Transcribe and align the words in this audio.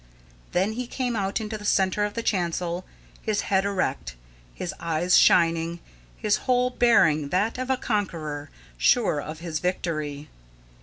Then 0.53 0.71
he 0.71 0.87
came 0.87 1.15
out 1.15 1.39
into 1.39 1.59
the 1.59 1.63
centre 1.63 2.05
of 2.05 2.15
the 2.15 2.23
chancel, 2.23 2.85
his 3.21 3.41
head 3.41 3.65
erect, 3.65 4.15
his 4.51 4.73
eyes 4.79 5.15
shining, 5.15 5.79
his 6.17 6.37
whole 6.49 6.71
bearing 6.71 7.29
that 7.29 7.59
of 7.59 7.69
a 7.69 7.77
conqueror 7.77 8.49
sure 8.79 9.21
of 9.21 9.41
his 9.41 9.59
victory. 9.59 10.27